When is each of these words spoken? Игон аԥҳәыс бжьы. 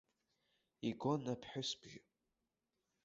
Игон 0.87 1.23
аԥҳәыс 1.33 1.69
бжьы. 1.79 2.01